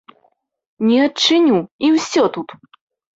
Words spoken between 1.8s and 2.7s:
і ўсё тут!